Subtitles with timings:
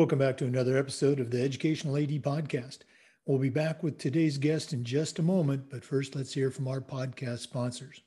[0.00, 2.78] Welcome back to another episode of the Educational AD Podcast.
[3.26, 6.68] We'll be back with today's guest in just a moment, but first let's hear from
[6.68, 8.00] our podcast sponsors.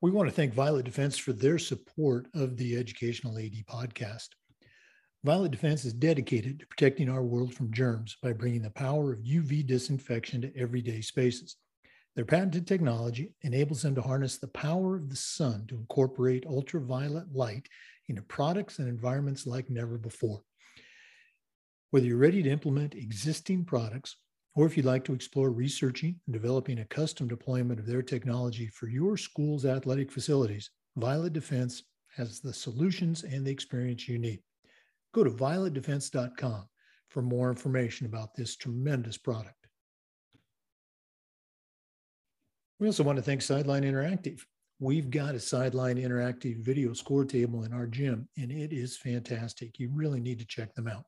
[0.00, 4.28] We want to thank Violet Defense for their support of the Educational AD Podcast.
[5.24, 9.18] Violet Defense is dedicated to protecting our world from germs by bringing the power of
[9.18, 11.56] UV disinfection to everyday spaces.
[12.14, 17.34] Their patented technology enables them to harness the power of the sun to incorporate ultraviolet
[17.34, 17.68] light
[18.10, 20.42] into products and environments like never before.
[21.90, 24.16] Whether you're ready to implement existing products
[24.54, 28.66] or if you'd like to explore researching and developing a custom deployment of their technology
[28.68, 31.84] for your school's athletic facilities, Violet Defense
[32.16, 34.40] has the solutions and the experience you need.
[35.14, 36.68] Go to violetdefense.com
[37.08, 39.54] for more information about this tremendous product.
[42.78, 44.40] We also want to thank Sideline Interactive.
[44.82, 49.78] We've got a Sideline Interactive video score table in our gym, and it is fantastic.
[49.78, 51.04] You really need to check them out.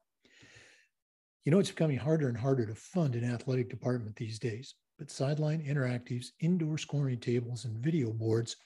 [1.47, 5.11] You know, it's becoming harder and harder to fund an athletic department these days, but
[5.11, 8.57] Sideline Interactive's indoor scoring tables and video boards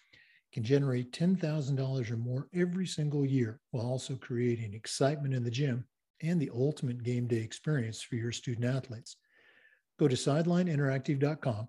[0.53, 5.85] can generate $10,000 or more every single year while also creating excitement in the gym
[6.20, 9.19] and the ultimate game day experience for your student athletes.
[10.01, 11.69] Go to sidelineinteractive.com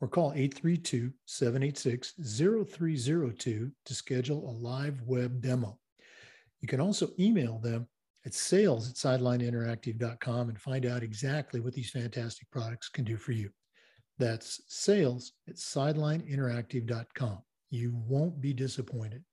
[0.00, 5.78] or call 832 786 0302 to schedule a live web demo.
[6.60, 7.88] You can also email them
[8.26, 13.32] at sales at sidelineinteractive.com and find out exactly what these fantastic products can do for
[13.32, 13.50] you.
[14.18, 17.38] That's sales at sidelineinteractive.com.
[17.70, 19.24] You won't be disappointed.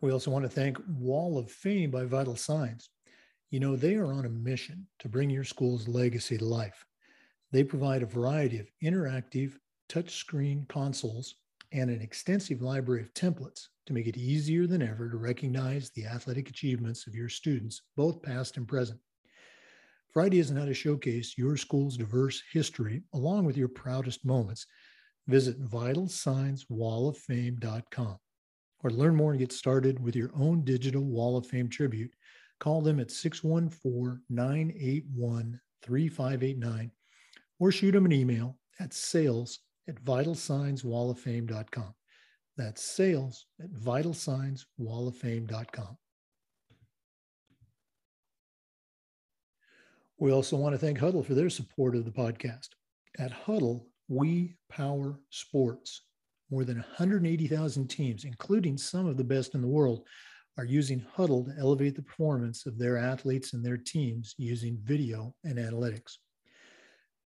[0.00, 2.90] We also want to thank Wall of Fame by Vital Signs.
[3.50, 6.84] You know, they are on a mission to bring your school's legacy to life.
[7.52, 9.52] They provide a variety of interactive
[9.88, 11.36] touchscreen consoles
[11.70, 16.06] and an extensive library of templates to make it easier than ever to recognize the
[16.06, 18.98] athletic achievements of your students, both past and present.
[20.12, 24.66] For ideas on how to showcase your school's diverse history along with your proudest moments,
[25.26, 28.18] visit vitalsignswalloffame.com
[28.84, 32.14] or learn more and get started with your own digital Wall of Fame tribute.
[32.60, 36.90] Call them at 614 981 3589
[37.62, 41.94] or shoot them an email at sales at vitalsignswalloffame.com.
[42.56, 45.96] That's sales at vitalsignswalloffame.com.
[50.18, 52.70] We also want to thank Hudl for their support of the podcast.
[53.20, 56.00] At Hudl, we power sports.
[56.50, 60.04] More than 180,000 teams, including some of the best in the world,
[60.58, 65.32] are using Hudl to elevate the performance of their athletes and their teams using video
[65.44, 66.16] and analytics.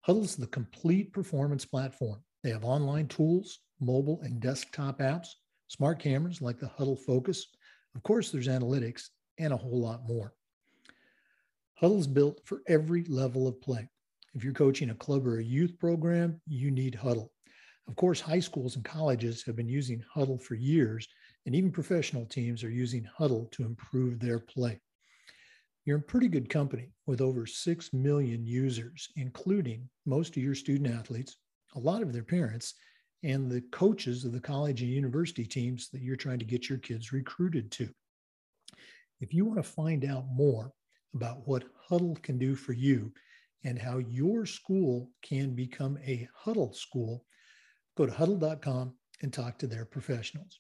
[0.10, 2.24] Hudl is the complete performance platform.
[2.42, 5.28] They have online tools, mobile and desktop apps,
[5.68, 7.46] smart cameras like the Hudl Focus.
[7.94, 10.34] Of course, there's analytics and a whole lot more.
[11.80, 13.88] Hudl is built for every level of play.
[14.34, 17.30] If you're coaching a club or a youth program, you need Hudl.
[17.88, 21.08] Of course, high schools and colleges have been using Hudl for years,
[21.46, 24.82] and even professional teams are using Hudl to improve their play
[25.86, 30.94] you're in pretty good company with over 6 million users, including most of your student
[30.94, 31.38] athletes,
[31.76, 32.76] a lot of their parents,
[33.24, 36.78] and the coaches of the college and university teams that you're trying to get your
[36.78, 37.90] kids recruited to.
[39.20, 40.72] If you want to find out more
[41.14, 43.12] about what Hudl can do for you
[43.64, 47.26] and how your school can become a Hudl school,
[47.98, 50.60] go to hudl.com and talk to their professionals.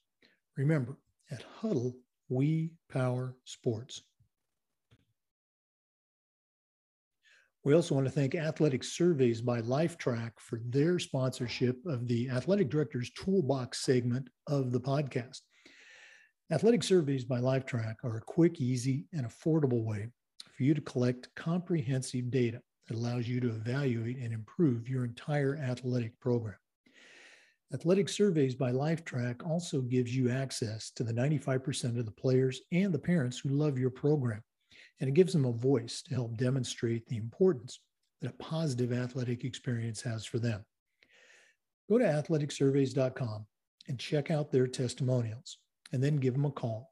[0.58, 0.98] Remember,
[1.32, 1.94] at Hudl,
[2.28, 4.02] we power sports.
[7.66, 12.70] We also want to thank Athletic Surveys by Lifetrack for their sponsorship of the Athletic
[12.70, 15.40] Director's Toolbox segment of the podcast.
[16.54, 20.08] Athletic Surveys by Lifetrack are a quick, easy, and affordable way
[20.56, 25.58] for you to collect comprehensive data that allows you to evaluate and improve your entire
[25.58, 26.56] athletic program.
[27.74, 32.94] Athletic Surveys by Lifetrack also gives you access to the 95% of the players and
[32.94, 34.42] the parents who love your program
[35.00, 37.80] and it gives them a voice to help demonstrate the importance
[38.22, 40.66] that a positive athletic experience has for them.
[41.90, 43.46] Go to athleticsurveys.com
[43.88, 45.58] and check out their testimonials,
[45.92, 46.92] and then give them a call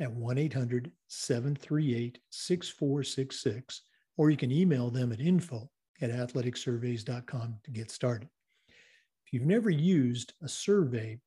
[0.00, 3.82] at 1 800 738 6466,
[4.16, 5.68] or you can email them at info
[6.00, 8.28] at athleticsurveys.com to get started.
[9.26, 11.18] If you've never used a survey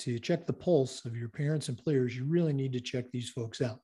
[0.00, 3.30] to check the pulse of your parents and players, you really need to check these
[3.30, 3.80] folks out.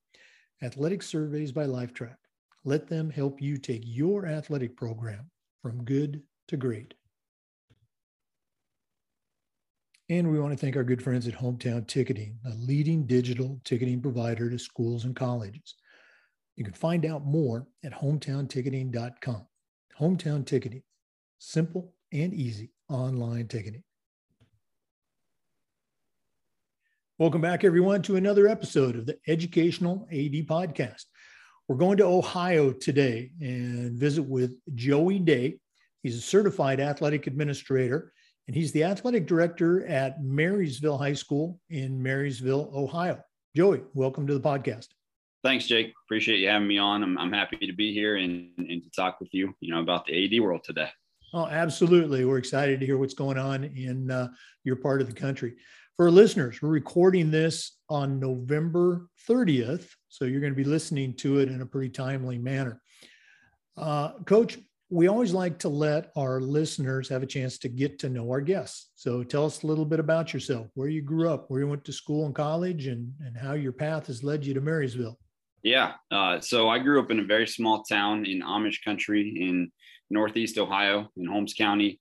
[0.62, 2.16] Athletic Surveys by Lifetrack.
[2.64, 5.30] Let them help you take your athletic program
[5.62, 6.94] from good to great.
[10.10, 14.02] And we want to thank our good friends at Hometown Ticketing, a leading digital ticketing
[14.02, 15.76] provider to schools and colleges.
[16.56, 19.46] You can find out more at hometownticketing.com.
[19.98, 20.82] Hometown Ticketing,
[21.38, 23.84] simple and easy online ticketing.
[27.20, 31.04] Welcome back, everyone, to another episode of the Educational AD Podcast.
[31.68, 35.58] We're going to Ohio today and visit with Joey Day.
[36.02, 38.14] He's a certified athletic administrator
[38.48, 43.22] and he's the athletic director at Marysville High School in Marysville, Ohio.
[43.54, 44.86] Joey, welcome to the podcast.
[45.44, 45.92] Thanks, Jake.
[46.06, 47.02] Appreciate you having me on.
[47.02, 50.06] I'm, I'm happy to be here and, and to talk with you, you know, about
[50.06, 50.88] the AD world today.
[51.32, 52.24] Oh, absolutely.
[52.24, 54.28] We're excited to hear what's going on in uh,
[54.64, 55.54] your part of the country.
[55.96, 61.38] For listeners, we're recording this on November 30th, so you're going to be listening to
[61.38, 62.80] it in a pretty timely manner.
[63.76, 68.08] Uh, Coach, we always like to let our listeners have a chance to get to
[68.08, 68.90] know our guests.
[68.96, 71.84] So tell us a little bit about yourself, where you grew up, where you went
[71.84, 75.18] to school and college, and, and how your path has led you to Marysville.
[75.62, 75.92] Yeah.
[76.10, 79.70] Uh, so I grew up in a very small town in Amish country in
[80.10, 82.00] Northeast Ohio in Holmes County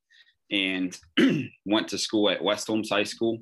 [0.51, 0.97] and
[1.65, 3.39] went to school at West Holmes High School.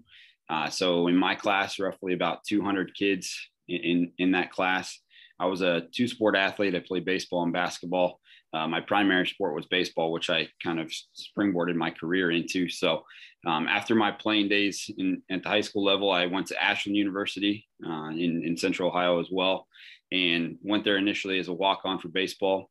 [0.50, 3.36] Uh, so in my class, roughly about 200 kids
[3.68, 5.00] in, in, in that class.
[5.40, 6.76] I was a two sport athlete.
[6.76, 8.20] I played baseball and basketball.
[8.54, 12.70] Uh, my primary sport was baseball, which I kind of springboarded my career into.
[12.70, 13.04] So,
[13.46, 16.96] um, after my playing days in, at the high school level, I went to Ashland
[16.96, 19.68] University uh, in, in Central Ohio as well,
[20.12, 22.70] and went there initially as a walk on for baseball.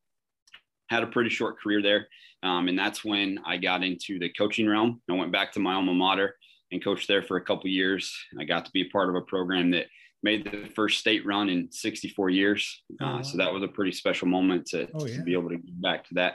[0.88, 2.08] Had a pretty short career there,
[2.42, 5.00] um, and that's when I got into the coaching realm.
[5.10, 6.36] I went back to my alma mater
[6.72, 8.14] and coached there for a couple years.
[8.38, 9.86] I got to be a part of a program that
[10.22, 12.82] made the first state run in 64 years.
[13.00, 15.18] Uh, so that was a pretty special moment to, oh, yeah.
[15.18, 16.34] to, be able to get back to that.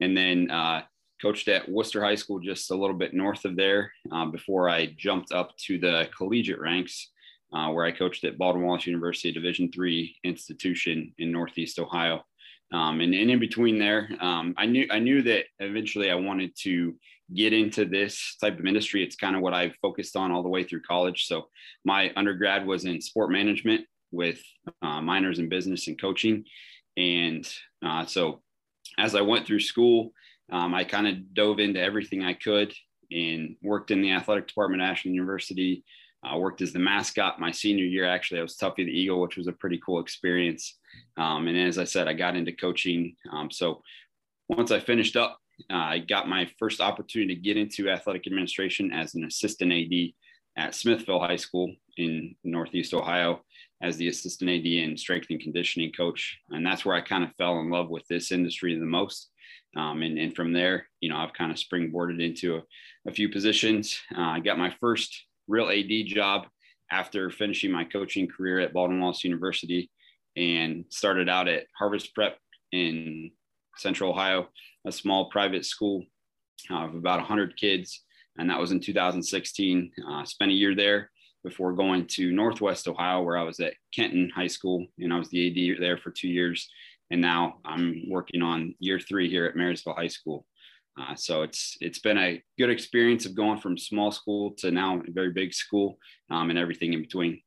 [0.00, 0.82] And then uh,
[1.22, 4.94] coached at Wooster High School, just a little bit north of there, uh, before I
[4.96, 7.10] jumped up to the collegiate ranks,
[7.52, 12.24] uh, where I coached at Baldwin Wallace University, Division three institution in Northeast Ohio.
[12.72, 16.52] Um, and, and, in between there, um, I knew I knew that eventually I wanted
[16.62, 16.94] to
[17.34, 19.02] get into this type of industry.
[19.02, 21.26] It's kind of what I focused on all the way through college.
[21.26, 21.48] So
[21.84, 24.40] my undergrad was in sport management with
[24.82, 26.44] uh, minors in business and coaching.
[26.96, 27.48] And
[27.84, 28.42] uh, so
[28.98, 30.12] as I went through school,
[30.50, 32.74] um, I kind of dove into everything I could
[33.12, 35.84] and worked in the athletic department at Ashland University.
[36.22, 38.06] I worked as the mascot my senior year.
[38.06, 40.78] Actually, I was Tuffy the Eagle, which was a pretty cool experience.
[41.16, 43.16] Um, and as I said, I got into coaching.
[43.32, 43.82] Um, so
[44.48, 45.38] once I finished up
[45.68, 50.12] uh, I got my first opportunity to get into athletic administration as an assistant AD
[50.56, 53.42] at Smithville High School in Northeast Ohio
[53.82, 56.38] as the assistant AD and strength and conditioning coach.
[56.50, 59.30] And that's where I kind of fell in love with this industry the most.
[59.76, 62.62] Um, and, and from there, you know, I've kind of springboarded into a,
[63.08, 63.98] a few positions.
[64.16, 66.46] Uh, I got my first real AD job
[66.90, 69.90] after finishing my coaching career at Baldwin Wallace University
[70.36, 72.38] and started out at Harvest Prep
[72.72, 73.30] in
[73.76, 74.48] Central Ohio
[74.86, 76.04] a small private school
[76.70, 78.02] uh, of about 100 kids.
[78.38, 79.92] And that was in 2016.
[80.08, 81.10] Uh, spent a year there
[81.44, 85.28] before going to Northwest Ohio, where I was at Kenton High School, and I was
[85.30, 86.68] the AD there for two years.
[87.10, 90.46] And now I'm working on year three here at Marysville High School.
[91.00, 95.00] Uh, so it's it's been a good experience of going from small school to now
[95.00, 95.98] a very big school
[96.30, 97.40] um, and everything in between.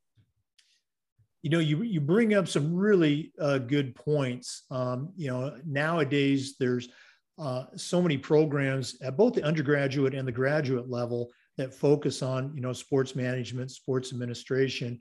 [1.42, 4.64] You know, you you bring up some really uh, good points.
[4.72, 6.90] Um, you know, nowadays there's
[7.38, 12.52] uh, so many programs at both the undergraduate and the graduate level that focus on
[12.56, 15.00] you know sports management sports administration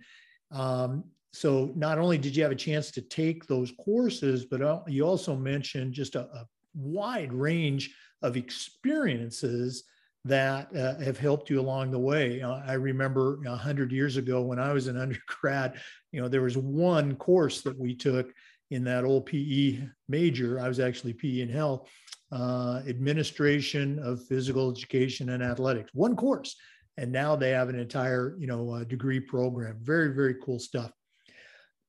[0.50, 1.04] um,
[1.35, 5.06] so not only did you have a chance to take those courses but uh, you
[5.06, 9.85] also mentioned just a, a wide range of experiences
[10.25, 12.41] that uh, have helped you along the way.
[12.43, 15.81] Uh, I remember a hundred years ago when I was an undergrad,
[16.12, 18.33] you know, there was one course that we took
[18.71, 20.61] in that old PE major.
[20.61, 21.91] I was actually PE and health,
[22.31, 26.57] uh, administration of physical education and athletics, one course.
[26.97, 29.79] And now they have an entire, you know, uh, degree program.
[29.83, 30.93] Very, very cool stuff.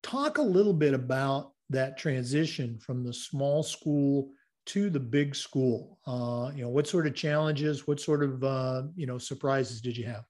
[0.01, 4.29] Talk a little bit about that transition from the small school
[4.65, 5.99] to the big school.
[6.07, 9.97] Uh, you know, what sort of challenges, what sort of, uh, you know, surprises did
[9.97, 10.23] you have?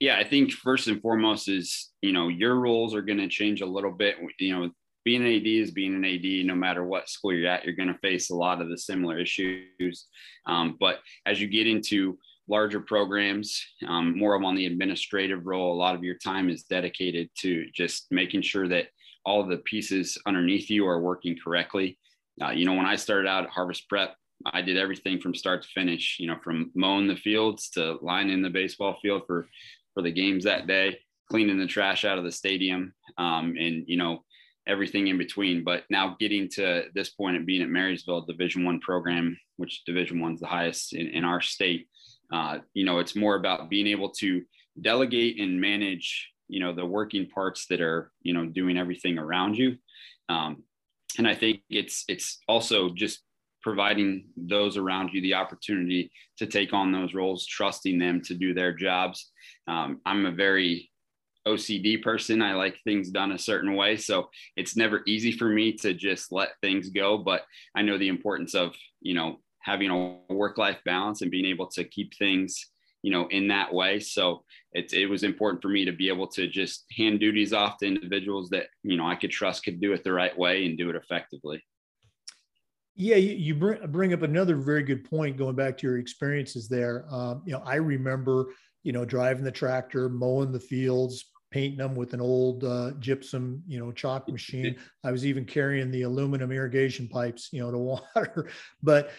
[0.00, 3.60] Yeah, I think first and foremost is, you know, your roles are going to change
[3.60, 4.16] a little bit.
[4.38, 4.70] You know,
[5.04, 6.46] being an AD is being an AD.
[6.46, 9.18] No matter what school you're at, you're going to face a lot of the similar
[9.18, 10.06] issues.
[10.46, 15.72] Um, but as you get into larger programs, um, more of on the administrative role,
[15.72, 18.88] a lot of your time is dedicated to just making sure that
[19.24, 21.98] all the pieces underneath you are working correctly.
[22.42, 25.62] Uh, you know, when I started out at Harvest Prep, I did everything from start
[25.62, 29.48] to finish, you know, from mowing the fields to lining the baseball field for,
[29.94, 30.98] for the games that day,
[31.30, 34.24] cleaning the trash out of the stadium, um, and, you know,
[34.66, 35.62] everything in between.
[35.62, 40.20] But now getting to this point of being at Marysville Division One program, which Division
[40.20, 41.88] One's the highest in, in our state,
[42.32, 44.42] uh, you know, it's more about being able to
[44.80, 49.56] delegate and manage, you know, the working parts that are, you know, doing everything around
[49.56, 49.76] you.
[50.28, 50.64] Um,
[51.18, 53.20] and I think it's it's also just
[53.62, 58.52] providing those around you the opportunity to take on those roles, trusting them to do
[58.52, 59.32] their jobs.
[59.66, 60.90] Um, I'm a very
[61.48, 62.42] OCD person.
[62.42, 63.96] I like things done a certain way.
[63.96, 67.18] So it's never easy for me to just let things go.
[67.18, 67.42] But
[67.74, 71.68] I know the importance of, you know, having a work life balance and being able
[71.68, 72.66] to keep things,
[73.04, 74.00] you know, in that way.
[74.00, 77.76] So it, it was important for me to be able to just hand duties off
[77.78, 80.78] to individuals that, you know, I could trust could do it the right way and
[80.78, 81.62] do it effectively.
[82.96, 87.04] Yeah, you, bring, bring up another very good point going back to your experiences there.
[87.10, 88.46] Um, you know, I remember,
[88.84, 93.62] you know, driving the tractor, mowing the fields, painting them with an old uh, gypsum,
[93.66, 94.76] you know, chalk machine.
[95.04, 97.78] I was even carrying the aluminum irrigation pipes, you know, to
[98.16, 98.48] water.
[98.82, 99.10] But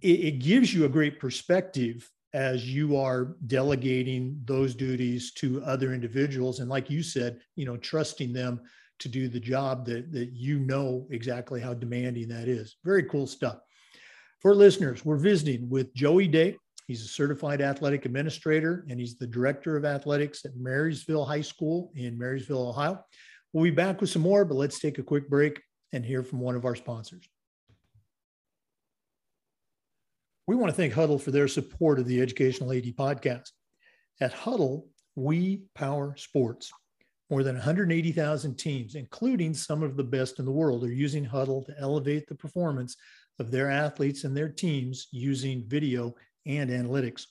[0.00, 5.92] it, it gives you a great perspective as you are delegating those duties to other
[5.92, 6.60] individuals.
[6.60, 8.60] And like you said, you know, trusting them
[9.00, 12.76] to do the job that, that you know exactly how demanding that is.
[12.84, 13.58] Very cool stuff.
[14.40, 16.56] For listeners, we're visiting with Joey Day.
[16.86, 21.92] He's a certified athletic administrator and he's the director of athletics at Marysville High School
[21.94, 23.04] in Marysville, Ohio.
[23.52, 25.60] We'll be back with some more, but let's take a quick break
[25.92, 27.28] and hear from one of our sponsors.
[30.48, 33.50] We want to thank Hudl for their support of the Educational AD podcast.
[34.20, 36.72] At Hudl, we power sports.
[37.30, 41.64] More than 180,000 teams, including some of the best in the world, are using Hudl
[41.66, 42.96] to elevate the performance
[43.38, 46.12] of their athletes and their teams using video
[46.44, 47.26] and analytics.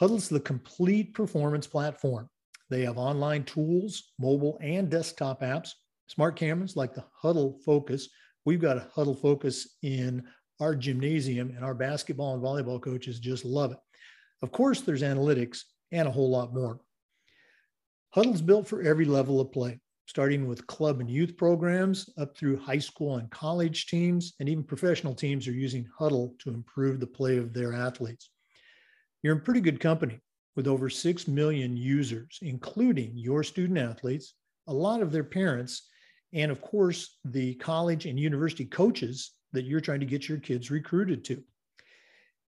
[0.00, 2.30] Hudl's the complete performance platform.
[2.70, 5.70] They have online tools, mobile and desktop apps,
[6.06, 8.08] smart cameras like the Hudl Focus.
[8.44, 10.24] We've got a Hudl Focus in
[10.64, 13.78] our gymnasium, and our basketball and volleyball coaches just love it.
[14.42, 16.80] Of course, there's analytics and a whole lot more.
[18.16, 22.56] Hudl's built for every level of play, starting with club and youth programs up through
[22.56, 27.06] high school and college teams, and even professional teams are using Hudl to improve the
[27.06, 28.30] play of their athletes.
[29.22, 30.18] You're in pretty good company
[30.56, 34.32] with over 6 million users, including your student athletes,
[34.66, 35.90] a lot of their parents,
[36.32, 40.70] and of course, the college and university coaches that you're trying to get your kids
[40.70, 41.42] recruited to.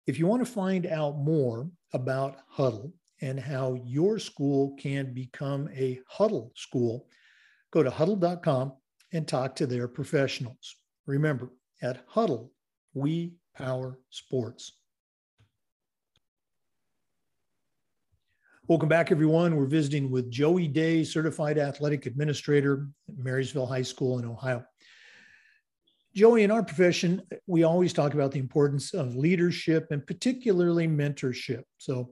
[0.08, 2.92] If you want to find out more about Hudl
[3.22, 7.08] and how your school can become a Hudl school,
[7.72, 8.74] go to hudl.com
[9.14, 10.76] and talk to their professionals.
[11.06, 12.50] Remember, at Hudl,
[12.94, 14.74] we power sports.
[18.68, 19.58] Welcome back, everyone.
[19.58, 24.64] We're visiting with Joey Day, Certified Athletic Administrator at Marysville High School in Ohio.
[26.14, 31.64] Joey, in our profession, we always talk about the importance of leadership and particularly mentorship.
[31.78, 32.12] So,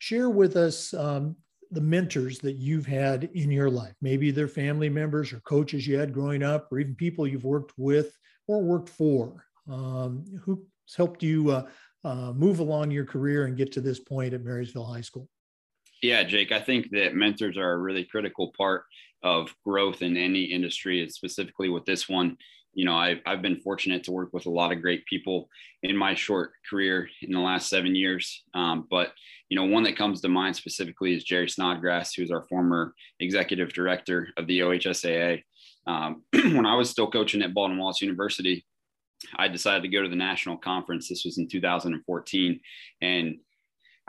[0.00, 1.34] share with us um,
[1.70, 3.94] the mentors that you've had in your life.
[4.02, 7.72] Maybe they're family members or coaches you had growing up, or even people you've worked
[7.76, 8.14] with
[8.46, 9.44] or worked for.
[9.66, 10.58] Um, who's
[10.96, 11.68] helped you uh,
[12.04, 15.28] uh, move along your career and get to this point at Marysville High School?
[16.02, 18.84] Yeah, Jake, I think that mentors are a really critical part
[19.22, 22.36] of growth in any industry, and specifically with this one
[22.78, 25.48] you know, I've, I've been fortunate to work with a lot of great people
[25.82, 28.44] in my short career in the last seven years.
[28.54, 29.14] Um, but,
[29.48, 33.72] you know, one that comes to mind specifically is Jerry Snodgrass, who's our former executive
[33.72, 35.42] director of the OHSAA.
[35.88, 38.64] Um, when I was still coaching at Baldwin Wallace University,
[39.34, 41.08] I decided to go to the national conference.
[41.08, 42.60] This was in 2014.
[43.02, 43.38] And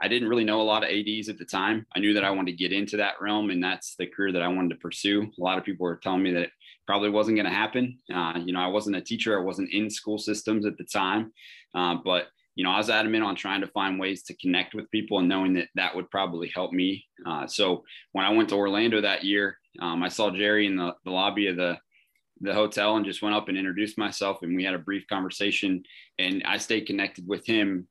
[0.01, 1.85] I didn't really know a lot of ADs at the time.
[1.95, 4.41] I knew that I wanted to get into that realm, and that's the career that
[4.41, 5.23] I wanted to pursue.
[5.23, 6.51] A lot of people were telling me that it
[6.87, 7.99] probably wasn't going to happen.
[8.13, 11.31] Uh, you know, I wasn't a teacher, I wasn't in school systems at the time,
[11.75, 14.91] uh, but you know, I was adamant on trying to find ways to connect with
[14.91, 17.05] people and knowing that that would probably help me.
[17.25, 20.93] Uh, so when I went to Orlando that year, um, I saw Jerry in the,
[21.05, 21.77] the lobby of the
[22.41, 25.83] the hotel and just went up and introduced myself and we had a brief conversation
[26.17, 27.87] and I stayed connected with him,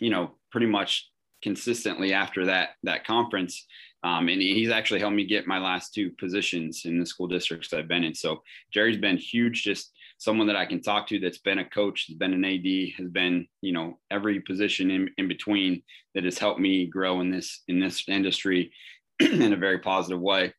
[0.00, 1.10] you know, pretty much
[1.42, 3.66] consistently after that that conference.
[4.04, 7.72] Um, and he's actually helped me get my last two positions in the school districts
[7.72, 8.16] I've been in.
[8.16, 12.06] So Jerry's been huge, just someone that I can talk to that's been a coach,
[12.08, 15.84] has been an AD, has been, you know, every position in, in between
[16.16, 18.72] that has helped me grow in this in this industry
[19.20, 20.52] in a very positive way.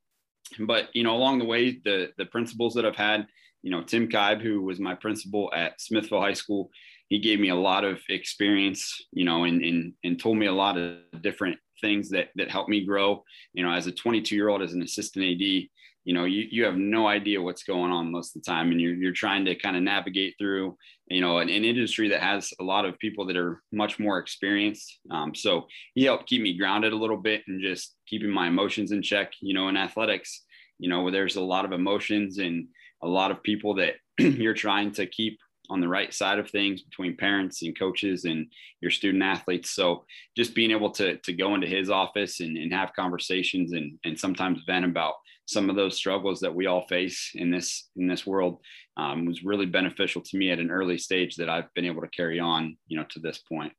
[0.59, 3.27] But you know, along the way, the the principals that I've had
[3.63, 6.69] you know, Tim Kibe, who was my principal at Smithville High School,
[7.13, 10.51] he gave me a lot of experience, you know, and, and, and told me a
[10.51, 14.49] lot of different things that, that helped me grow, you know, as a 22 year
[14.49, 15.69] old, as an assistant AD, you
[16.07, 18.71] know, you, you have no idea what's going on most of the time.
[18.71, 20.75] And you're, you're trying to kind of navigate through,
[21.07, 24.17] you know, an, an industry that has a lot of people that are much more
[24.17, 24.97] experienced.
[25.11, 28.91] Um, so he helped keep me grounded a little bit and just keeping my emotions
[28.91, 30.45] in check, you know, in athletics,
[30.79, 32.69] you know, where there's a lot of emotions and
[33.03, 35.37] a lot of people that you're trying to keep
[35.69, 38.47] on the right side of things between parents and coaches and
[38.81, 39.71] your student athletes.
[39.71, 40.05] So
[40.35, 44.19] just being able to, to go into his office and, and have conversations and, and
[44.19, 45.13] sometimes vent about
[45.45, 48.59] some of those struggles that we all face in this in this world
[48.95, 52.07] um, was really beneficial to me at an early stage that I've been able to
[52.07, 53.73] carry on, you know, to this point.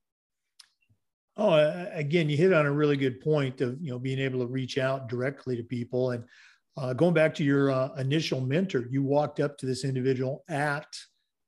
[1.36, 1.54] Oh,
[1.92, 4.78] again, you hit on a really good point of you know being able to reach
[4.78, 6.24] out directly to people and
[6.76, 8.86] uh, going back to your uh, initial mentor.
[8.90, 10.86] You walked up to this individual at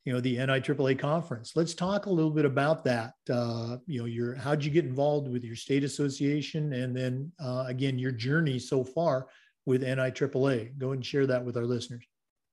[0.07, 1.53] you know the NIAAA conference.
[1.57, 3.15] Let's talk a little bit about that.
[3.29, 7.65] Uh, you know, your how'd you get involved with your state association, and then uh,
[7.67, 9.27] again your journey so far
[9.67, 10.79] with NIAAA.
[10.79, 12.07] Go and share that with our listeners.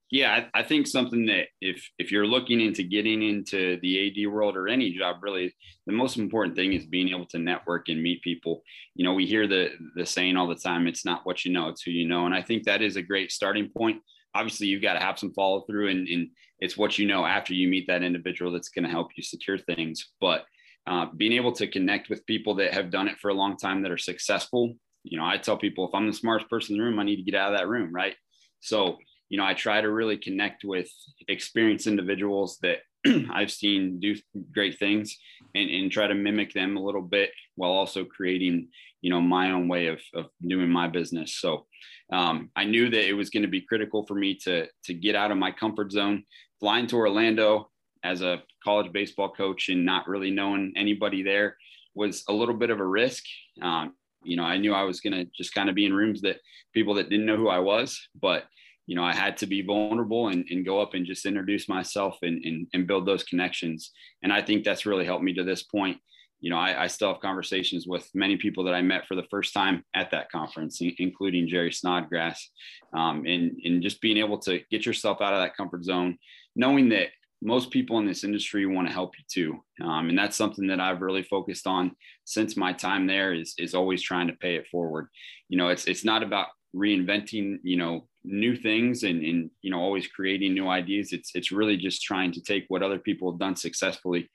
[0.10, 4.32] Yeah, I, I, think something that if if you're looking into getting into the AD
[4.32, 5.54] world or any job, really,
[5.86, 8.64] the most important thing is being able to network and meet people.
[8.96, 11.70] You know, we hear the the saying all the time, "It's not what you know,
[11.70, 14.02] it's who you know," and I think that is a great starting point.
[14.36, 17.54] Obviously, you've got to have some follow through, and, and it's what you know after
[17.54, 20.12] you meet that individual that's going to help you secure things.
[20.20, 20.46] But
[20.88, 23.84] uh, being able to connect with people that have done it for a long time
[23.84, 26.86] that are successful you know, I tell people if I'm the smartest person in the
[26.86, 28.16] room, I need to get out of that room, right?
[28.62, 28.98] So,
[29.30, 30.90] you know, I try to really connect with
[31.28, 32.80] experienced individuals that
[33.32, 34.16] I've seen do
[34.54, 35.18] great things
[35.54, 38.70] and, and try to mimic them a little bit while also creating,
[39.04, 41.36] you know, my own way of, of doing my business.
[41.36, 41.66] So
[42.12, 45.14] um, I knew that it was going to be critical for me to, to get
[45.14, 46.24] out of my comfort zone.
[46.62, 47.70] Flying to Orlando
[48.06, 51.58] as a college baseball coach and not really knowing anybody there
[51.94, 53.24] was a little bit of a risk.
[53.62, 56.22] Um, you know, I knew I was going to just kind of be in rooms
[56.22, 56.38] that
[56.74, 58.46] people that didn't know who I was, but
[58.88, 62.18] you know, I had to be vulnerable and, and go up and just introduce myself
[62.22, 63.92] and, and, and build those connections.
[64.24, 65.98] And I think that's really helped me to this point.
[66.44, 69.24] You know, I, I, still have conversations with many people that I met for the
[69.32, 72.50] first time at that conference, including Jerry Snodgrass,
[72.94, 76.18] um, and, and just being able to get yourself out of that comfort zone,
[76.54, 79.86] knowing that most people in this industry want to help you too.
[79.86, 83.74] Um, and that's something that I've really focused on since my time there is, is
[83.74, 85.08] always trying to pay it forward.
[85.48, 89.80] You know, it's, it's not about reinventing, you know, new things and, and, you know,
[89.80, 91.14] always creating new ideas.
[91.14, 94.30] It's, it's really just trying to take what other people have done successfully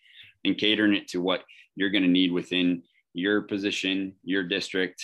[0.46, 1.42] and catering it to what
[1.78, 2.82] you're going to need within
[3.14, 5.02] your position, your district,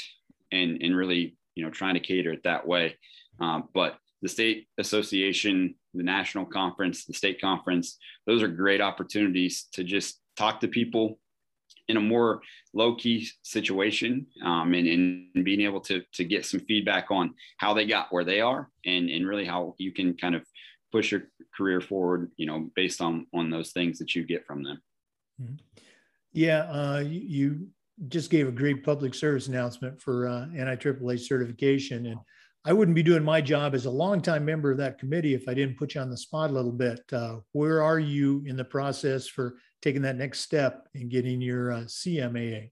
[0.51, 2.97] and, and really, you know, trying to cater it that way.
[3.41, 9.69] Um, but the state association, the national conference, the state conference, those are great opportunities
[9.73, 11.19] to just talk to people
[11.87, 12.41] in a more
[12.73, 17.73] low key situation um, and, and being able to, to get some feedback on how
[17.73, 20.43] they got where they are and, and really how you can kind of
[20.91, 21.23] push your
[21.57, 24.83] career forward, you know, based on, on those things that you get from them.
[25.41, 25.55] Mm-hmm.
[26.35, 26.63] Yeah.
[26.63, 27.69] Uh, you
[28.09, 32.07] just gave a great public service announcement for uh, NIAAA certification.
[32.07, 32.19] And
[32.65, 35.55] I wouldn't be doing my job as a longtime member of that committee if I
[35.55, 37.01] didn't put you on the spot a little bit.
[37.13, 41.73] Uh, where are you in the process for taking that next step and getting your
[41.73, 42.71] uh, CMAA?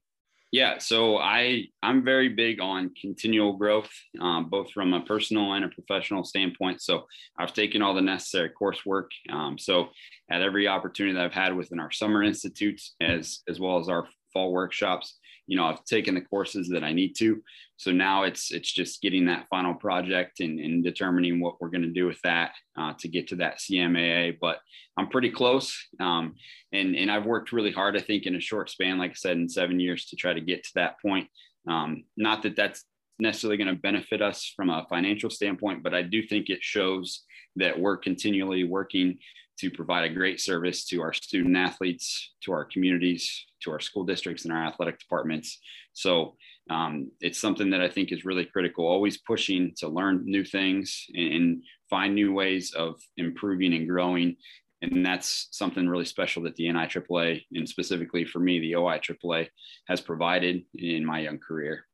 [0.53, 3.89] Yeah, so I I'm very big on continual growth,
[4.21, 6.79] um, both from a personal and a professional standpoint.
[6.79, 7.07] So
[7.39, 9.07] I've taken all the necessary coursework.
[9.31, 9.87] Um, so
[10.29, 14.07] at every opportunity that I've had within our summer institutes, as as well as our
[14.31, 17.41] fall workshops, you know i've taken the courses that i need to.
[17.77, 21.81] So now it's it's just getting that final project and, and determining what we're going
[21.81, 24.59] to do with that uh, to get to that cmaa but
[24.97, 26.35] i'm pretty close um,
[26.71, 29.37] and and i've worked really hard i think in a short span like i said
[29.37, 31.27] in seven years to try to get to that point.
[31.67, 32.83] Um, not that that's
[33.19, 37.23] necessarily going to benefit us from a financial standpoint but i do think it shows
[37.55, 39.17] that we're continually working
[39.59, 44.03] to provide a great service to our student athletes, to our communities, to our school
[44.03, 45.59] districts, and our athletic departments.
[45.93, 46.35] So
[46.69, 51.05] um, it's something that I think is really critical, always pushing to learn new things
[51.13, 54.37] and, and find new ways of improving and growing.
[54.81, 59.47] And that's something really special that the NIAAA and specifically for me, the OIAAA
[59.87, 61.85] has provided in my young career.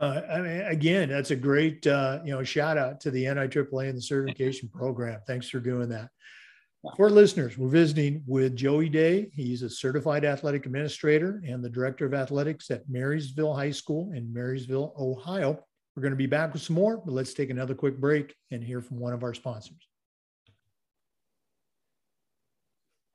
[0.00, 3.88] Uh, I mean, again, that's a great uh, you know shout out to the NIAAA
[3.88, 5.20] and the certification program.
[5.26, 6.10] Thanks for doing that.
[6.96, 9.30] For listeners, we're visiting with Joey Day.
[9.34, 14.32] He's a certified athletic administrator and the director of athletics at Marysville High School in
[14.32, 15.64] Marysville, Ohio.
[15.96, 18.62] We're going to be back with some more, but let's take another quick break and
[18.62, 19.88] hear from one of our sponsors.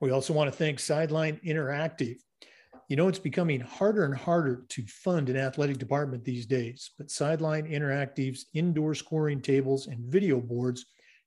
[0.02, 2.18] We also want to thank Sideline Interactive.
[2.90, 7.10] You know, it's becoming harder and harder to fund an athletic department these days, but
[7.10, 10.86] Sideline Interactive's indoor scoring tables and video boards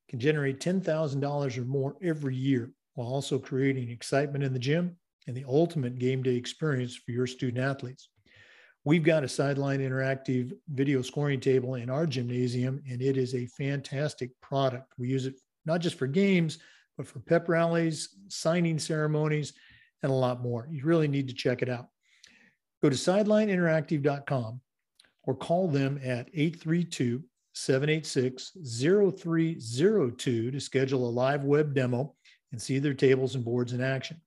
[0.09, 5.37] can generate $10,000 or more every year while also creating excitement in the gym and
[5.37, 8.09] the ultimate game day experience for your student athletes.
[8.85, 13.47] We've got a sideline interactive video scoring table in our gymnasium, and it is a
[13.47, 14.93] fantastic product.
[14.97, 16.59] We use it not just for games,
[16.97, 19.55] but for pep rallies, signing ceremonies,
[20.07, 20.69] and a lot more.
[20.71, 21.89] You really need to check it out.
[22.83, 24.61] Go to sidelineinteractive.com
[25.25, 32.15] or call them at 832 786 0302 to schedule a live web demo
[32.53, 34.21] and see their tables and boards in action.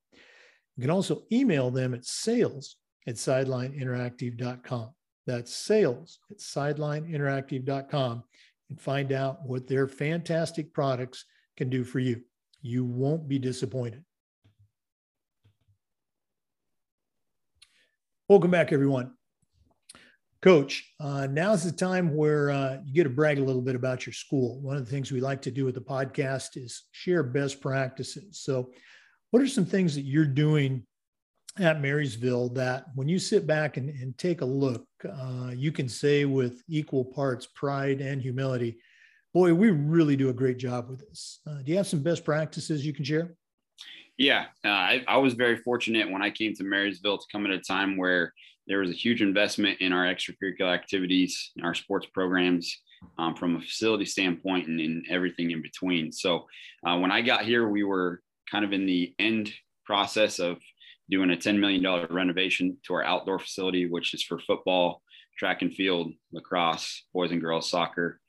[0.75, 2.75] You can also email them at sales
[3.07, 4.89] at sidelineinteractive.com.
[5.25, 8.23] That's sales at sidelineinteractive.com
[8.69, 12.21] and find out what their fantastic products can do for you.
[12.61, 14.03] You won't be disappointed.
[18.29, 19.13] Welcome back, everyone.
[20.43, 24.05] Coach, uh, now's the time where uh, you get to brag a little bit about
[24.05, 24.61] your school.
[24.61, 28.39] One of the things we like to do with the podcast is share best practices.
[28.39, 28.69] So,
[29.31, 30.85] what are some things that you're doing
[31.57, 35.89] at Marysville that when you sit back and, and take a look, uh, you can
[35.89, 38.77] say with equal parts pride and humility,
[39.33, 41.39] boy, we really do a great job with this.
[41.47, 43.35] Uh, do you have some best practices you can share?
[44.19, 47.53] Yeah, uh, I, I was very fortunate when I came to Marysville to come at
[47.53, 48.33] a time where
[48.67, 52.77] there was a huge investment in our extracurricular activities, our sports programs,
[53.17, 56.11] um, from a facility standpoint, and in everything in between.
[56.11, 56.47] So
[56.85, 59.53] uh, when I got here, we were kind of in the end
[59.85, 60.57] process of
[61.09, 65.01] doing a $10 million renovation to our outdoor facility, which is for football,
[65.37, 68.19] track and field, lacrosse, boys and girls soccer.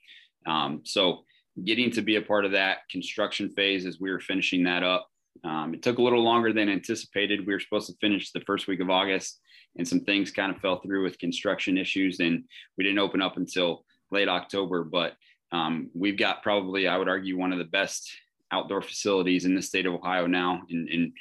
[0.46, 1.24] Um, so
[1.64, 5.09] getting to be a part of that construction phase as we were finishing that up.
[5.44, 7.46] Um, it took a little longer than anticipated.
[7.46, 9.40] We were supposed to finish the first week of August,
[9.76, 12.44] and some things kind of fell through with construction issues, and
[12.76, 14.84] we didn't open up until late October.
[14.84, 15.14] But
[15.52, 18.10] um, we've got probably, I would argue, one of the best
[18.52, 21.12] outdoor facilities in the state of Ohio now, and, and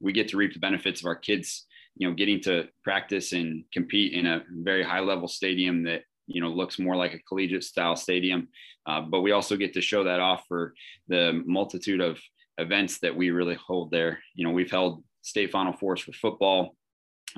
[0.00, 1.66] we get to reap the benefits of our kids,
[1.96, 6.40] you know, getting to practice and compete in a very high level stadium that, you
[6.40, 8.48] know, looks more like a collegiate style stadium.
[8.84, 10.74] Uh, but we also get to show that off for
[11.08, 12.18] the multitude of
[12.58, 14.18] events that we really hold there.
[14.34, 16.76] You know, we've held state final fours for football,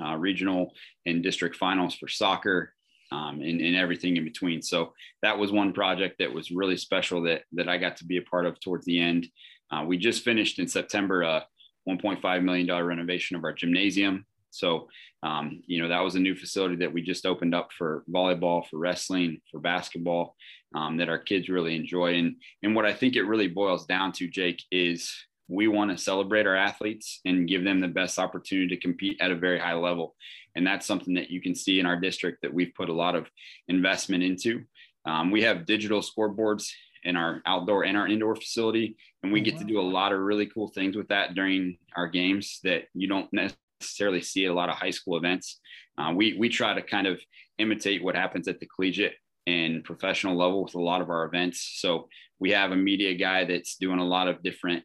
[0.01, 0.73] uh, regional
[1.05, 2.73] and district finals for soccer,
[3.11, 4.61] um, and, and, everything in between.
[4.61, 8.17] So that was one project that was really special that that I got to be
[8.17, 9.27] a part of towards the end.
[9.71, 11.45] Uh, we just finished in September a
[11.87, 14.25] $1.5 million renovation of our gymnasium.
[14.51, 14.87] So,
[15.23, 18.67] um, you know, that was a new facility that we just opened up for volleyball,
[18.67, 20.35] for wrestling, for basketball
[20.75, 22.15] um, that our kids really enjoy.
[22.15, 25.11] And, and what I think it really boils down to, Jake, is
[25.47, 29.31] we want to celebrate our athletes and give them the best opportunity to compete at
[29.31, 30.15] a very high level.
[30.55, 33.15] And that's something that you can see in our district that we've put a lot
[33.15, 33.27] of
[33.67, 34.63] investment into.
[35.05, 36.69] Um, we have digital scoreboards
[37.03, 38.95] in our outdoor and our indoor facility.
[39.23, 41.77] And we oh, get to do a lot of really cool things with that during
[41.95, 45.59] our games that you don't necessarily see at a lot of high school events.
[45.97, 47.19] Uh, we, we try to kind of
[47.57, 49.15] imitate what happens at the collegiate
[49.49, 51.77] and professional level with a lot of our events.
[51.81, 52.07] So
[52.39, 54.83] we have a media guy that's doing a lot of different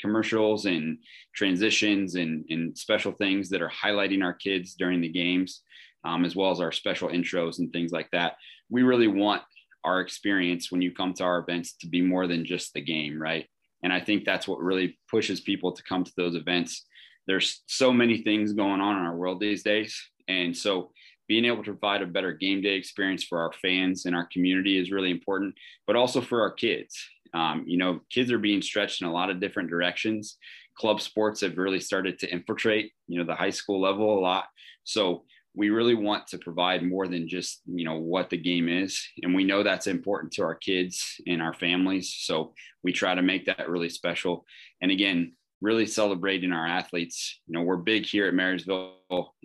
[0.00, 0.98] commercials and
[1.34, 5.62] transitions and, and special things that are highlighting our kids during the games,
[6.04, 8.34] um, as well as our special intros and things like that.
[8.70, 9.42] We really want
[9.82, 13.20] our experience when you come to our events to be more than just the game,
[13.20, 13.46] right?
[13.82, 16.86] And I think that's what really pushes people to come to those events.
[17.26, 19.92] There's so many things going on in our world these days.
[20.28, 20.92] And so
[21.28, 24.78] being able to provide a better game day experience for our fans and our community
[24.78, 25.54] is really important,
[25.86, 26.96] but also for our kids.
[27.32, 30.36] Um, you know, kids are being stretched in a lot of different directions.
[30.78, 34.44] Club sports have really started to infiltrate, you know, the high school level a lot.
[34.84, 39.06] So we really want to provide more than just you know what the game is
[39.22, 43.22] and we know that's important to our kids and our families so we try to
[43.22, 44.44] make that really special
[44.82, 48.96] and again really celebrating our athletes you know we're big here at marysville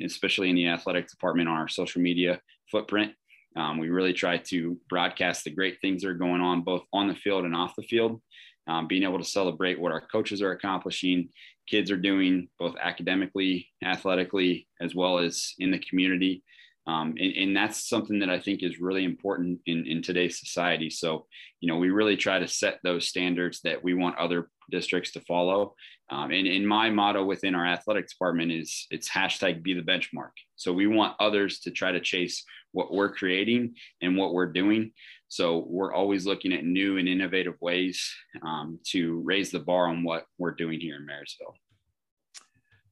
[0.04, 2.39] especially in the athletic department on our social media
[2.72, 3.13] footprint
[3.56, 7.08] um, we really try to broadcast the great things that are going on both on
[7.08, 8.22] the field and off the field
[8.67, 11.30] um, being able to celebrate what our coaches are accomplishing
[11.69, 16.43] kids are doing both academically, athletically, as well as in the community.
[16.88, 20.89] Um, and, and, that's something that I think is really important in, in today's society.
[20.89, 21.28] So,
[21.60, 25.22] you know, we really try to set those standards that we want other districts to
[25.22, 25.76] follow.
[26.12, 30.32] Um, and, and my motto within our athletic department is it's hashtag be the benchmark.
[30.56, 34.91] So we want others to try to chase what we're creating and what we're doing.
[35.28, 40.04] So we're always looking at new and innovative ways um, to raise the bar on
[40.04, 41.56] what we're doing here in Marysville.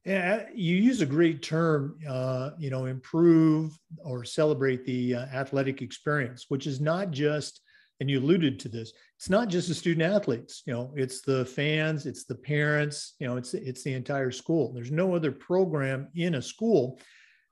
[0.04, 5.82] Yeah, you use a great term, uh, you know, improve or celebrate the uh, athletic
[5.82, 7.60] experience, which is not just,
[8.00, 11.44] and you alluded to this, it's not just the student athletes, you know, it's the
[11.44, 14.72] fans, it's the parents, you know, it's it's the entire school.
[14.72, 17.00] There's no other program in a school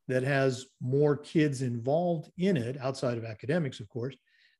[0.09, 4.15] that has more kids involved in it outside of academics, of course,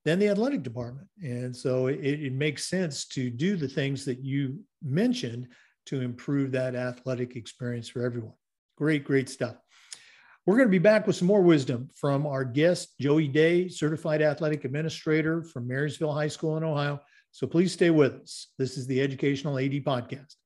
[0.05, 1.09] than the athletic department.
[1.23, 5.49] And so it, it makes sense to do the things that you mentioned
[5.87, 8.35] to improve that athletic experience for everyone.
[8.77, 9.57] Great, great stuff.
[10.47, 14.23] We're going to be back with some more wisdom from our guest, Joey Day, certified
[14.23, 17.01] athletic administrator from Marysville High School in Ohio.
[17.33, 18.53] So please stay with us.
[18.57, 20.37] This is the Educational AD Podcast.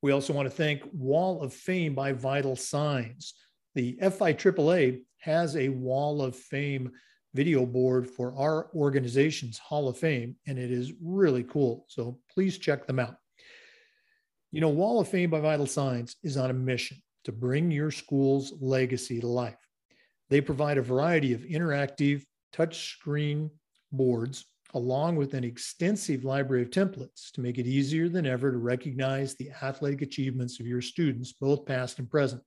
[0.00, 3.34] We also want to thank Wall of Fame by Vital Signs.
[3.74, 6.90] The FIAAA has a Wall of Fame
[7.34, 11.84] video board for our organization's Hall of Fame, and it is really cool.
[11.88, 13.16] So please check them out.
[14.52, 17.90] You know, Wall of Fame by Vital Signs is on a mission to bring your
[17.90, 19.56] school's legacy to life.
[20.28, 22.22] They provide a variety of interactive
[22.54, 23.48] touchscreen
[23.92, 28.58] boards along with an extensive library of templates to make it easier than ever to
[28.58, 32.42] recognize the athletic achievements of your students, both past and present.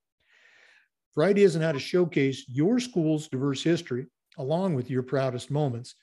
[1.12, 4.06] For ideas on how to showcase your school's diverse history,
[4.38, 5.96] along with your proudest moments,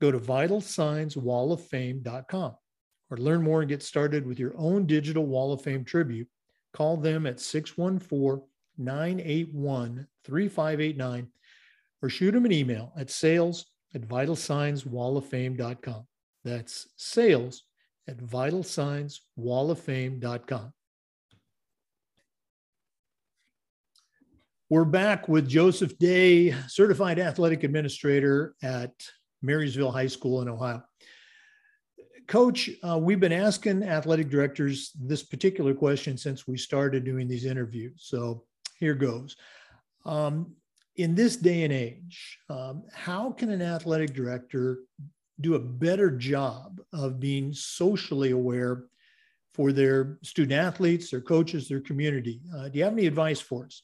[0.00, 2.54] go to vitalsignswalloffame.com
[3.12, 6.26] or learn more and get started with your own digital Wall of Fame tribute.
[6.72, 8.42] Call them at 614
[8.78, 11.28] 981 3589
[12.00, 16.06] or shoot them an email at sales at vitalsignswalloffame.com.
[16.42, 17.64] That's sales
[18.08, 20.72] at vitalsignswalloffame.com.
[24.70, 28.94] We're back with Joseph Day, certified athletic administrator at
[29.42, 30.82] Marysville High School in Ohio.
[32.26, 37.44] Coach, uh, we've been asking athletic directors this particular question since we started doing these
[37.44, 38.02] interviews.
[38.04, 38.44] So
[38.78, 39.36] here goes.
[40.04, 40.54] Um,
[40.96, 44.80] in this day and age, um, how can an athletic director
[45.40, 48.84] do a better job of being socially aware
[49.54, 52.40] for their student athletes, their coaches, their community?
[52.54, 53.82] Uh, do you have any advice for us?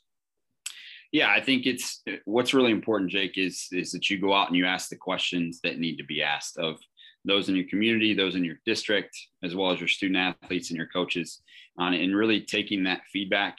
[1.13, 4.57] yeah, I think it's what's really important, Jake, is is that you go out and
[4.57, 6.79] you ask the questions that need to be asked of
[7.25, 10.77] those in your community, those in your district, as well as your student athletes and
[10.77, 11.43] your coaches,
[11.79, 13.57] on it, and really taking that feedback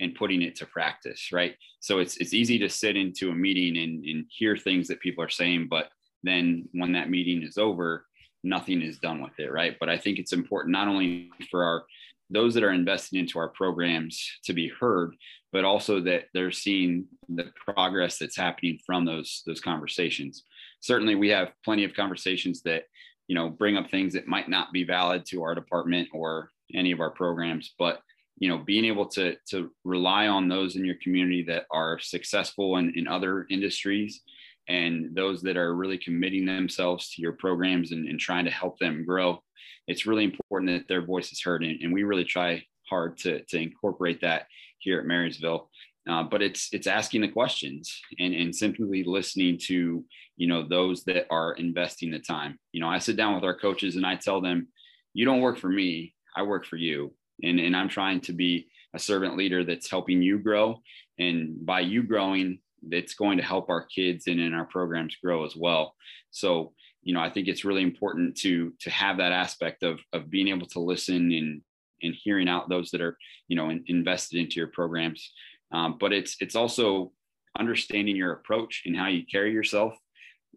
[0.00, 1.54] and putting it to practice, right?
[1.80, 5.22] So it's it's easy to sit into a meeting and, and hear things that people
[5.22, 5.88] are saying, but
[6.22, 8.06] then when that meeting is over,
[8.42, 9.76] nothing is done with it, right?
[9.78, 11.84] But I think it's important not only for our
[12.32, 15.16] those that are invested into our programs to be heard,
[15.52, 20.44] but also that they're seeing the progress that's happening from those those conversations.
[20.80, 22.84] Certainly, we have plenty of conversations that
[23.28, 26.92] you know bring up things that might not be valid to our department or any
[26.92, 28.00] of our programs, but
[28.38, 32.76] you know being able to to rely on those in your community that are successful
[32.76, 34.22] in, in other industries
[34.68, 38.78] and those that are really committing themselves to your programs and, and trying to help
[38.78, 39.42] them grow
[39.86, 43.42] it's really important that their voice is heard and, and we really try hard to,
[43.44, 44.46] to incorporate that
[44.78, 45.70] here at Marysville.
[46.08, 50.04] Uh, but it's it's asking the questions and, and simply listening to
[50.36, 52.58] you know those that are investing the time.
[52.72, 54.68] You know, I sit down with our coaches and I tell them,
[55.12, 57.14] you don't work for me, I work for you.
[57.42, 60.80] And, and I'm trying to be a servant leader that's helping you grow.
[61.18, 62.58] And by you growing,
[62.90, 65.94] it's going to help our kids and in our programs grow as well.
[66.30, 70.30] So, you know, I think it's really important to to have that aspect of of
[70.30, 71.62] being able to listen and
[72.02, 73.16] and hearing out those that are
[73.48, 75.32] you know in, invested into your programs
[75.72, 77.12] um, but it's it's also
[77.58, 79.94] understanding your approach and how you carry yourself.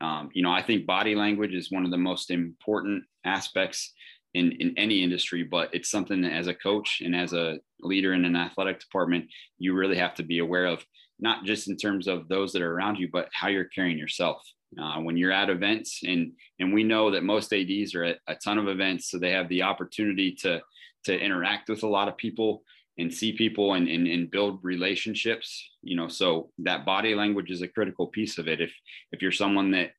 [0.02, 3.94] Um, you know i think body language is one of the most important aspects
[4.34, 8.14] in, in any industry but it's something that as a coach and as a leader
[8.14, 9.26] in an athletic department
[9.60, 10.84] you really have to be aware of
[11.20, 14.42] not just in terms of those that are around you but how you're carrying yourself.
[14.82, 18.34] Uh, when you're at events and and we know that most ads are at a
[18.34, 20.60] ton of events so they have the opportunity to
[21.04, 22.64] to interact with a lot of people
[22.98, 27.62] and see people and, and, and build relationships you know so that body language is
[27.62, 28.62] a critical piece of it.
[28.62, 28.74] If
[29.12, 29.92] if you're someone that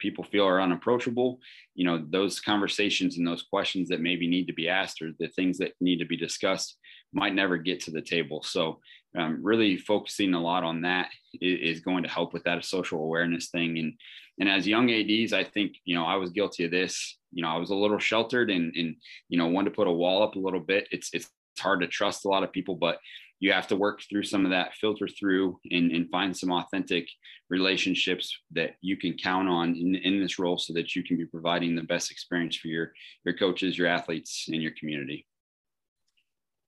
[0.00, 1.38] people feel are unapproachable
[1.74, 5.28] you know those conversations and those questions that maybe need to be asked or the
[5.28, 6.76] things that need to be discussed
[7.12, 8.42] might never get to the table.
[8.42, 8.80] So
[9.18, 11.08] um, really focusing a lot on that
[11.40, 13.78] is, is going to help with that social awareness thing.
[13.78, 13.94] And
[14.38, 17.18] and as young ads i think you know i was guilty of this.
[17.32, 18.96] You know, I was a little sheltered and, and,
[19.28, 20.88] you know, wanted to put a wall up a little bit.
[20.90, 21.28] It's it's,
[21.60, 22.98] it's hard to trust a lot of people, but
[23.38, 27.06] you have to work through some of that, filter through and, and find some authentic
[27.50, 31.26] relationships that you can count on in, in this role so that you can be
[31.26, 32.92] providing the best experience for your,
[33.26, 35.26] your coaches, your athletes, and your community.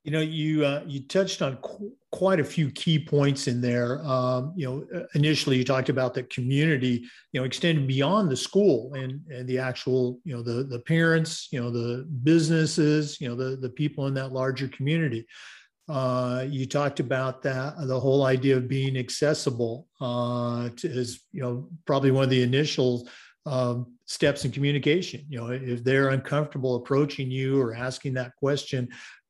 [0.04, 4.04] You know, you uh, you touched on qu- quite a few key points in there.
[4.04, 8.36] Um, you know, uh, initially you talked about the community, you know, extending beyond the
[8.36, 13.28] school and and the actual, you know, the the parents, you know, the businesses, you
[13.28, 15.24] know, the the people in that larger community.
[15.88, 21.42] Uh, you talked about that the whole idea of being accessible uh, to, is you
[21.42, 23.08] know probably one of the initial
[23.46, 25.24] um, steps in communication.
[25.28, 28.88] You know, if they're uncomfortable approaching you or asking that question,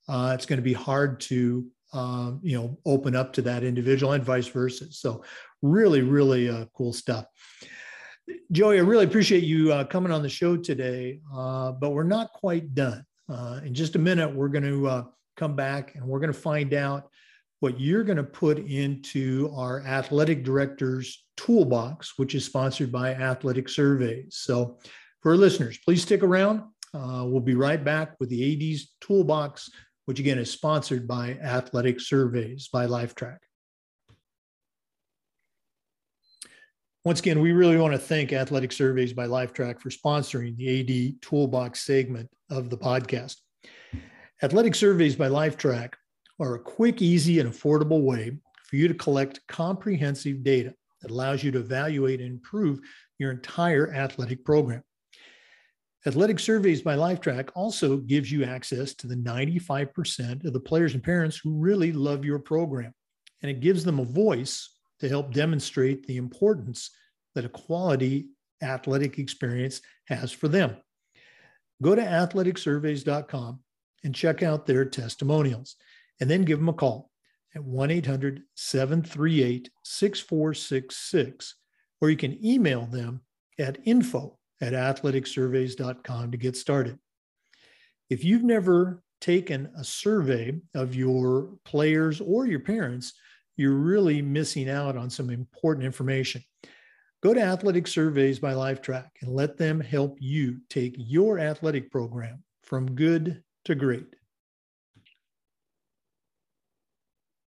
[0.09, 4.13] uh, it's going to be hard to um, you know open up to that individual
[4.13, 4.93] and vice versa.
[4.93, 5.25] So
[5.61, 7.27] really really uh, cool stuff.
[8.53, 12.33] Joey i really appreciate you uh, coming on the show today uh, but we're not
[12.33, 13.05] quite done.
[13.29, 15.05] Uh, in just a minute we're going to uh,
[15.37, 17.09] come back and we're going to find out
[17.61, 23.69] what you're going to put into our athletic directors toolbox which is sponsored by athletic
[23.69, 24.79] surveys so
[25.21, 26.63] for our listeners please stick around.
[26.95, 29.71] Uh, we'll be right back with the AD's toolbox
[30.13, 33.39] which again is sponsored by Athletic Surveys by Lifetrack.
[37.03, 41.23] Once again, we really want to thank Athletic Surveys by Lifetrack for sponsoring the AD
[41.23, 43.37] Toolbox segment of the podcast.
[44.43, 45.95] Athletic Surveys by Lifetrack
[46.39, 48.37] are a quick, easy, and affordable way
[48.69, 52.81] for you to collect comprehensive data that allows you to evaluate and improve
[53.19, 54.83] your entire athletic program.
[56.05, 61.03] Athletic Surveys by Lifetrack also gives you access to the 95% of the players and
[61.03, 62.93] parents who really love your program.
[63.41, 66.91] And it gives them a voice to help demonstrate the importance
[67.37, 70.77] that a quality athletic experience has for them.
[71.81, 73.61] Go to athleticsurveys.com
[74.03, 75.77] and check out their testimonials,
[76.21, 77.11] and then give them a call
[77.55, 81.55] at 1 800 738 6466,
[82.01, 83.21] or you can email them
[83.59, 86.99] at info at athleticsurveys.com to get started.
[88.09, 93.15] If you've never taken a survey of your players or your parents,
[93.57, 96.43] you're really missing out on some important information.
[97.23, 102.43] Go to Athletic Surveys by Lifetrack and let them help you take your athletic program
[102.63, 104.07] from good to great.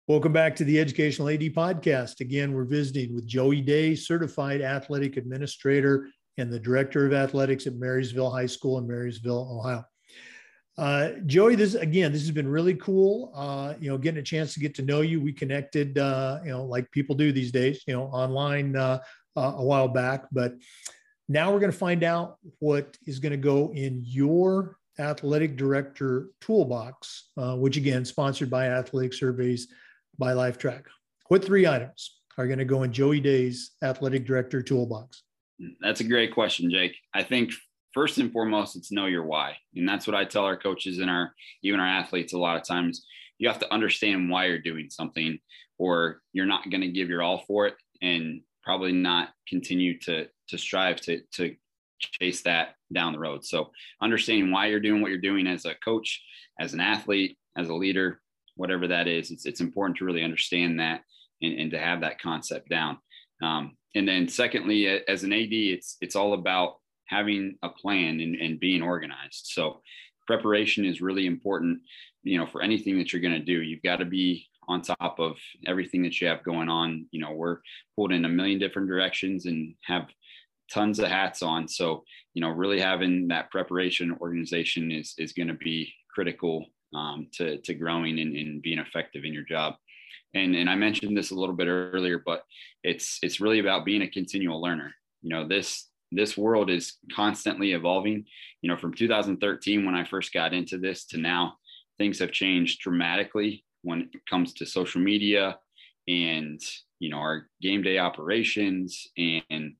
[0.08, 2.20] Welcome back to the Educational AD Podcast.
[2.20, 7.76] Again, we're visiting with Joey Day, certified athletic administrator and the director of athletics at
[7.76, 9.86] Marysville High School in Marysville, Ohio.
[10.78, 13.32] Uh, Joey, this again, this has been really cool.
[13.34, 15.22] Uh, you know, getting a chance to get to know you.
[15.22, 19.00] We connected, uh, you know, like people do these days, you know, online uh,
[19.38, 20.26] uh, a while back.
[20.34, 20.56] But
[21.30, 26.30] now we're going to find out what is going to go in your athletic director
[26.42, 29.70] toolbox, uh, which again, sponsored by Athletic Surveys
[30.18, 30.84] by Lifetrack.
[31.30, 35.24] What three items are going to go in Joey Day's athletic director toolbox?
[35.82, 36.96] That's a great question, Jake.
[37.14, 37.52] I think
[37.94, 39.56] first and foremost, it's know your why.
[39.76, 42.68] And that's what I tell our coaches and our even our athletes a lot of
[42.68, 43.06] times.
[43.38, 45.40] You have to understand why you're doing something,
[45.78, 50.28] or you're not going to give your all for it and probably not continue to
[50.50, 51.56] to strive to to
[52.00, 53.46] chase that down the road.
[53.46, 56.22] So understanding why you're doing what you're doing as a coach,
[56.60, 58.22] as an athlete, as a leader,
[58.56, 61.02] whatever that is, it's it's important to really understand that
[61.42, 62.98] and, and to have that concept down.
[63.42, 68.36] Um, and then secondly, as an AD, it's it's all about having a plan and,
[68.36, 69.48] and being organized.
[69.54, 69.82] So
[70.28, 71.80] preparation is really important,
[72.24, 73.62] you know, for anything that you're going to do.
[73.62, 77.06] You've got to be on top of everything that you have going on.
[77.12, 77.60] You know, we're
[77.96, 80.08] pulled in a million different directions and have
[80.72, 81.68] tons of hats on.
[81.68, 82.04] So,
[82.34, 87.60] you know, really having that preparation organization is is going to be critical um, to
[87.60, 89.76] to growing and, and being effective in your job
[90.34, 92.44] and and I mentioned this a little bit earlier, but
[92.84, 94.94] it's it's really about being a continual learner.
[95.22, 98.26] You know, this this world is constantly evolving.
[98.62, 101.56] You know, from 2013 when I first got into this to now,
[101.98, 105.58] things have changed dramatically when it comes to social media
[106.08, 106.62] and
[107.00, 109.76] you know our game day operations and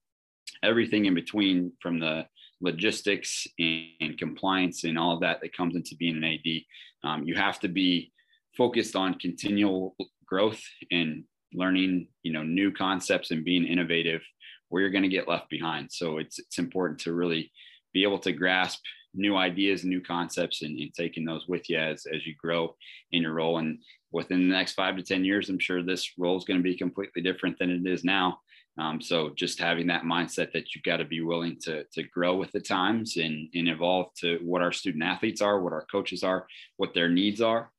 [0.64, 2.26] everything in between from the
[2.62, 6.62] logistics and, compliance and all of that that comes into being an AD.
[7.04, 8.12] Um, you have to be
[8.58, 9.96] focused on continual
[10.28, 10.62] growth
[10.92, 11.24] and
[11.54, 14.22] learning you know new concepts and being innovative
[14.70, 15.92] or you're going to get left behind.
[15.92, 17.52] So it's it's important to really
[17.94, 18.82] be able to grasp
[19.18, 22.76] new ideas new concepts and, and taking those with you as as you grow
[23.12, 23.58] in your role.
[23.60, 23.80] And
[24.12, 26.78] within the next five to ten years i'm sure this role is going to be
[26.78, 28.40] completely different than it is now.
[28.78, 32.36] Um, so just having that mindset that you've got to be willing to, to grow
[32.36, 36.24] with the times and, and evolve to what our student athletes are, what our coaches
[36.24, 36.46] are,
[36.76, 37.72] what their needs are,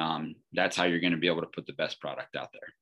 [0.00, 2.72] um, that's how you're going to be able to put the best product out there.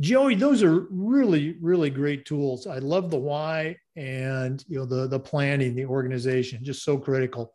[0.00, 2.66] Joey, those are really, really great tools.
[2.66, 7.54] I love the why and you know the the planning, the organization, just so critical.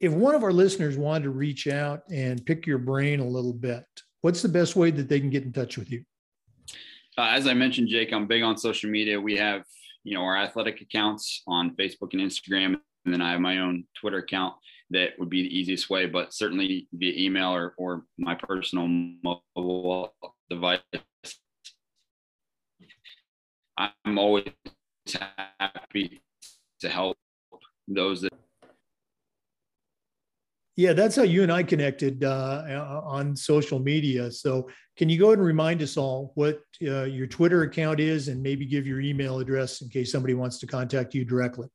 [0.00, 3.52] if one of our listeners wanted to reach out and pick your brain a little
[3.52, 3.84] bit,
[4.22, 6.04] what's the best way that they can get in touch with you?
[7.16, 9.20] Uh, as I mentioned, Jake, I'm big on social media.
[9.20, 9.62] We have,
[10.02, 12.76] you know, our athletic accounts on Facebook and Instagram,
[13.12, 14.54] then I have my own Twitter account.
[14.90, 20.14] That would be the easiest way, but certainly via email or, or my personal mobile
[20.48, 20.80] device.
[23.76, 24.48] I'm always
[25.58, 26.22] happy
[26.80, 27.16] to help
[27.88, 28.32] those that
[30.76, 34.30] yeah, that's how you and I connected uh, on social media.
[34.32, 38.28] So, can you go ahead and remind us all what uh, your Twitter account is
[38.28, 41.68] and maybe give your email address in case somebody wants to contact you directly?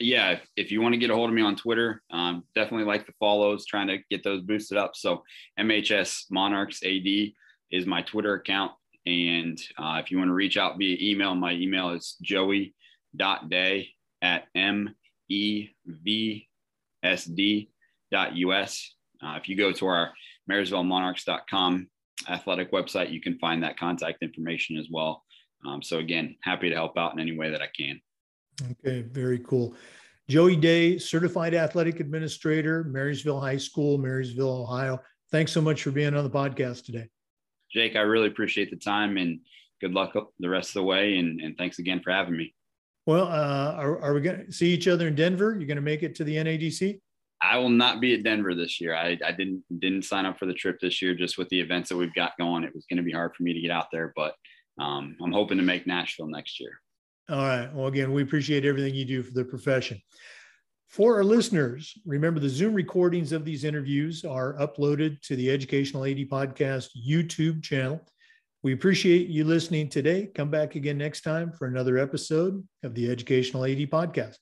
[0.00, 2.86] Yeah, if, if you want to get a hold of me on Twitter, um, definitely
[2.86, 4.96] like the follows, trying to get those boosted up.
[4.96, 5.22] So,
[5.58, 7.32] MHS Monarchs AD
[7.70, 8.72] is my Twitter account.
[9.06, 13.88] And uh, if you want to reach out via email, my email is joey.day
[14.22, 16.48] at mevsd
[17.02, 18.94] us.
[19.22, 20.12] Uh, if you go to our
[20.50, 21.88] marysvillemonarchs.com
[22.28, 25.22] athletic website, you can find that contact information as well.
[25.66, 28.00] Um, so again, happy to help out in any way that I can.
[28.62, 29.74] Okay, very cool.
[30.28, 35.00] Joey Day, certified athletic administrator, Marysville High School, Marysville, Ohio.
[35.30, 37.08] Thanks so much for being on the podcast today.
[37.70, 39.40] Jake, I really appreciate the time and
[39.80, 41.18] good luck the rest of the way.
[41.18, 42.54] And, and thanks again for having me.
[43.06, 45.56] Well, uh, are, are we going to see each other in Denver?
[45.58, 47.00] You're going to make it to the NADC?
[47.42, 48.94] I will not be at Denver this year.
[48.94, 51.90] I, I didn't didn't sign up for the trip this year just with the events
[51.90, 52.64] that we've got going.
[52.64, 54.34] It was going to be hard for me to get out there, but
[54.80, 56.80] um, I'm hoping to make Nashville next year.
[57.30, 57.72] All right.
[57.72, 60.00] Well, again, we appreciate everything you do for the profession.
[60.88, 66.04] For our listeners, remember the Zoom recordings of these interviews are uploaded to the Educational
[66.04, 68.00] AD Podcast YouTube channel.
[68.62, 70.30] We appreciate you listening today.
[70.34, 74.36] Come back again next time for another episode of the Educational AD Podcast.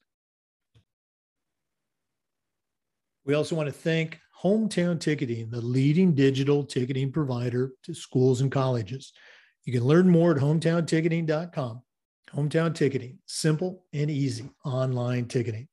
[3.24, 8.50] We also want to thank Hometown Ticketing, the leading digital ticketing provider to schools and
[8.50, 9.12] colleges.
[9.64, 11.82] You can learn more at hometownticketing.com.
[12.34, 15.68] Hometown ticketing, simple and easy online ticketing.